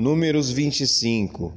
Números 0.00 0.50
25 0.50 1.52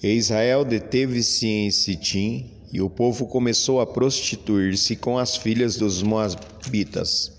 E 0.00 0.06
Israel 0.10 0.64
deteve-se 0.64 1.48
em 1.48 1.72
Sitim, 1.72 2.48
e 2.72 2.80
o 2.80 2.88
povo 2.88 3.26
começou 3.26 3.80
a 3.80 3.86
prostituir-se 3.86 4.94
com 4.94 5.18
as 5.18 5.36
filhas 5.36 5.76
dos 5.76 6.00
Moabitas. 6.00 7.32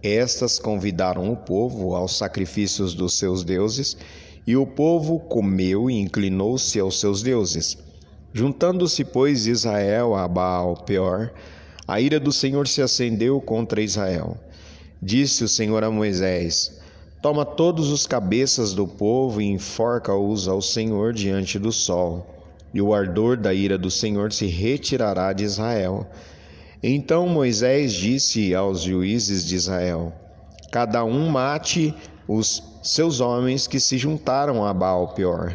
Estas 0.00 0.60
convidaram 0.60 1.32
o 1.32 1.36
povo 1.36 1.96
aos 1.96 2.16
sacrifícios 2.16 2.94
dos 2.94 3.18
seus 3.18 3.42
deuses, 3.42 3.96
e 4.46 4.56
o 4.56 4.64
povo 4.64 5.18
comeu 5.18 5.90
e 5.90 5.98
inclinou-se 5.98 6.78
aos 6.78 7.00
seus 7.00 7.20
deuses. 7.20 7.76
Juntando-se, 8.32 9.04
pois, 9.04 9.48
Israel 9.48 10.14
a 10.14 10.28
Baal 10.28 10.76
Peor, 10.76 11.32
a 11.88 12.00
ira 12.00 12.20
do 12.20 12.30
Senhor 12.30 12.68
se 12.68 12.80
acendeu 12.80 13.40
contra 13.40 13.82
Israel. 13.82 14.36
Disse 15.02 15.42
o 15.42 15.48
Senhor 15.48 15.82
a 15.82 15.90
Moisés: 15.90 16.80
Toma 17.22 17.44
todos 17.44 17.92
os 17.92 18.04
cabeças 18.04 18.74
do 18.74 18.84
povo 18.84 19.40
e 19.40 19.44
enforca-os 19.44 20.48
ao 20.48 20.60
Senhor 20.60 21.12
diante 21.12 21.56
do 21.56 21.70
sol, 21.70 22.26
e 22.74 22.82
o 22.82 22.92
ardor 22.92 23.36
da 23.36 23.54
ira 23.54 23.78
do 23.78 23.92
Senhor 23.92 24.32
se 24.32 24.46
retirará 24.46 25.32
de 25.32 25.44
Israel. 25.44 26.04
Então 26.82 27.28
Moisés 27.28 27.92
disse 27.92 28.52
aos 28.56 28.80
juízes 28.80 29.46
de 29.46 29.54
Israel: 29.54 30.12
Cada 30.72 31.04
um 31.04 31.28
mate 31.28 31.94
os 32.26 32.60
seus 32.82 33.20
homens 33.20 33.68
que 33.68 33.78
se 33.78 33.96
juntaram 33.96 34.66
a 34.66 34.74
Baal 34.74 35.14
Peor. 35.14 35.54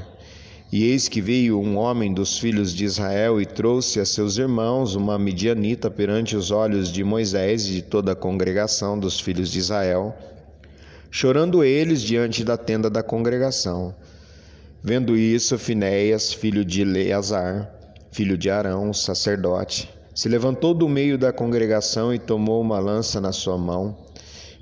E 0.71 0.85
eis 0.85 1.09
que 1.09 1.19
veio 1.19 1.59
um 1.59 1.75
homem 1.75 2.13
dos 2.13 2.37
filhos 2.37 2.73
de 2.73 2.85
Israel 2.85 3.41
e 3.41 3.45
trouxe 3.45 3.99
a 3.99 4.05
seus 4.05 4.37
irmãos 4.37 4.95
uma 4.95 5.19
midianita 5.19 5.91
perante 5.91 6.33
os 6.33 6.49
olhos 6.49 6.89
de 6.89 7.03
Moisés 7.03 7.67
e 7.67 7.73
de 7.73 7.81
toda 7.81 8.13
a 8.13 8.15
congregação 8.15 8.97
dos 8.97 9.19
filhos 9.19 9.51
de 9.51 9.59
Israel 9.59 10.15
chorando 11.09 11.63
eles 11.63 12.01
diante 12.01 12.43
da 12.43 12.57
tenda 12.57 12.89
da 12.89 13.01
congregação. 13.01 13.95
Vendo 14.83 15.17
isso, 15.17 15.57
Finéias, 15.57 16.33
filho 16.33 16.63
de 16.63 16.81
Eleazar, 16.81 17.71
filho 18.11 18.37
de 18.37 18.49
Arão, 18.49 18.93
sacerdote, 18.93 19.89
se 20.13 20.27
levantou 20.27 20.73
do 20.73 20.89
meio 20.89 21.17
da 21.17 21.31
congregação 21.31 22.13
e 22.13 22.19
tomou 22.19 22.61
uma 22.61 22.79
lança 22.79 23.21
na 23.21 23.31
sua 23.31 23.57
mão, 23.57 23.97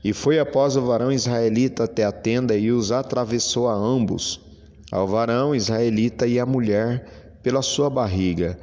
e 0.03 0.13
foi 0.13 0.37
após 0.37 0.75
o 0.75 0.81
varão 0.81 1.11
israelita 1.11 1.85
até 1.85 2.03
a 2.03 2.11
tenda 2.11 2.55
e 2.55 2.71
os 2.71 2.91
atravessou 2.91 3.67
a 3.67 3.73
ambos, 3.73 4.39
ao 4.91 5.07
varão 5.07 5.55
israelita 5.55 6.27
e 6.27 6.39
à 6.39 6.45
mulher, 6.45 7.39
pela 7.41 7.61
sua 7.61 7.89
barriga. 7.89 8.57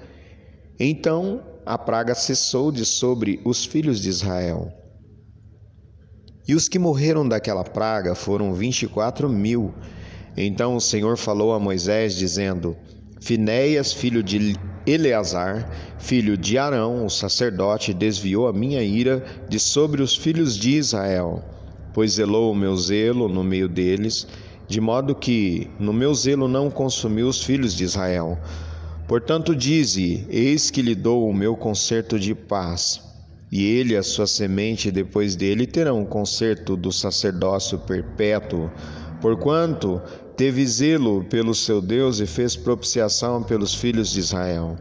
Então 0.79 1.43
a 1.65 1.79
praga 1.79 2.15
cessou 2.15 2.71
de 2.71 2.85
sobre 2.85 3.41
os 3.45 3.65
filhos 3.65 4.01
de 4.01 4.09
Israel. 4.09 4.73
E 6.47 6.57
os 6.57 6.69
que 6.69 6.79
morreram 6.79 7.29
daquela 7.29 7.63
praga 7.63 8.17
foram 8.17 8.53
vinte 8.53 8.83
e 8.83 8.89
quatro 8.89 9.29
mil. 9.29 9.73
Então 10.37 10.75
o 10.75 10.81
Senhor 10.81 11.17
falou 11.17 11.55
a 11.55 11.61
Moisés, 11.61 12.17
dizendo: 12.17 12.77
Finéias, 13.21 13.93
filho 13.93 14.25
de 14.25 14.57
Eleazar, 14.85 15.71
filho 15.99 16.37
de 16.37 16.59
Arão, 16.59 17.07
o 17.07 17.11
sacerdote, 17.11 17.95
desviou 17.95 18.49
a 18.49 18.53
minha 18.53 18.83
ira 18.83 19.25
de 19.49 19.61
sobre 19.61 20.03
os 20.03 20.17
filhos 20.17 20.57
de 20.57 20.71
Israel, 20.71 21.45
pois 21.95 22.15
zelou 22.15 22.51
o 22.51 22.57
meu 22.57 22.77
zelo 22.77 23.29
no 23.29 23.45
meio 23.45 23.69
deles, 23.69 24.27
de 24.67 24.81
modo 24.81 25.15
que 25.15 25.71
no 25.79 25.93
meu 25.93 26.13
zelo 26.13 26.49
não 26.49 26.69
consumiu 26.69 27.29
os 27.29 27.41
filhos 27.41 27.73
de 27.73 27.85
Israel. 27.85 28.37
Portanto, 29.07 29.55
dize: 29.55 30.27
Eis 30.29 30.73
que 30.73 30.83
lhe 30.83 30.97
dou 30.97 31.29
o 31.29 31.35
meu 31.35 31.55
concerto 31.55 32.19
de 32.19 32.35
paz 32.35 33.12
e 33.53 33.67
ele 33.67 33.93
e 33.93 33.97
a 33.99 34.03
sua 34.03 34.27
semente 34.27 34.91
depois 34.91 35.37
dele 35.37 35.67
terão 35.67 36.01
um 36.01 36.07
conserto 36.07 36.75
do 36.75 36.91
sacerdócio 36.91 37.79
perpétuo, 37.81 38.71
porquanto 39.21 40.01
teve 40.35 40.67
zelo 40.67 41.23
pelo 41.25 41.55
seu 41.55 41.83
Deus 41.83 42.19
e 42.19 42.27
fez 42.27 42.57
propiciação 42.57 43.43
pelos 43.43 43.75
filhos 43.75 44.11
de 44.11 44.21
Israel. 44.21 44.79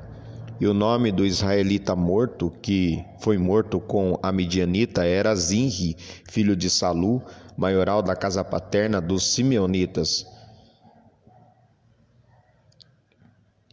E 0.58 0.66
o 0.68 0.74
nome 0.74 1.12
do 1.12 1.26
israelita 1.26 1.98
morto, 1.98 2.50
que 2.62 3.04
foi 3.20 3.38
morto 3.38 3.78
com 3.78 4.18
a 4.24 4.32
midianita, 4.32 5.04
era 5.04 5.36
Zinri, 5.36 5.98
filho 6.30 6.56
de 6.56 6.70
Salu, 6.70 7.22
maioral 7.58 8.02
da 8.02 8.16
casa 8.16 8.42
paterna 8.42 9.02
dos 9.02 9.34
simeonitas. 9.34 10.26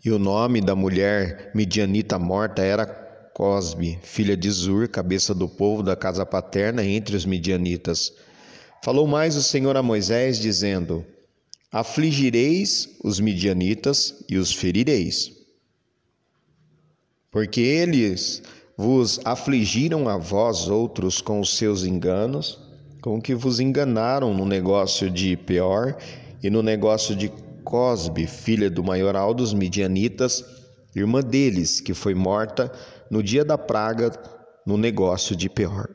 E 0.04 0.10
o 0.10 0.18
nome 0.18 0.60
da 0.60 0.74
mulher 0.74 1.52
midianita 1.54 2.18
morta 2.18 2.62
era 2.62 3.07
Cosbe, 3.38 4.00
filha 4.02 4.36
de 4.36 4.50
Zur, 4.50 4.88
cabeça 4.88 5.32
do 5.32 5.48
povo 5.48 5.80
da 5.80 5.94
casa 5.94 6.26
paterna 6.26 6.84
entre 6.84 7.14
os 7.14 7.24
midianitas. 7.24 8.12
Falou 8.82 9.06
mais 9.06 9.36
o 9.36 9.42
Senhor 9.44 9.76
a 9.76 9.82
Moisés, 9.82 10.40
dizendo: 10.40 11.06
Afligireis 11.70 12.88
os 13.04 13.20
midianitas 13.20 14.24
e 14.28 14.36
os 14.36 14.52
ferireis. 14.52 15.30
Porque 17.30 17.60
eles 17.60 18.42
vos 18.76 19.20
afligiram 19.24 20.08
a 20.08 20.16
vós 20.16 20.66
outros 20.66 21.20
com 21.20 21.38
os 21.38 21.56
seus 21.56 21.84
enganos, 21.84 22.58
com 23.00 23.22
que 23.22 23.36
vos 23.36 23.60
enganaram 23.60 24.34
no 24.34 24.44
negócio 24.44 25.08
de 25.08 25.36
Peor 25.36 25.96
e 26.42 26.50
no 26.50 26.60
negócio 26.60 27.14
de 27.14 27.30
Cosbe, 27.62 28.26
filha 28.26 28.68
do 28.68 28.82
maioral 28.82 29.32
dos 29.32 29.54
midianitas, 29.54 30.57
irmã 30.94 31.20
deles, 31.20 31.80
que 31.80 31.94
foi 31.94 32.14
morta 32.14 32.72
no 33.10 33.22
dia 33.22 33.44
da 33.44 33.58
praga 33.58 34.12
no 34.66 34.76
negócio 34.76 35.34
de 35.34 35.48
Peor. 35.48 35.88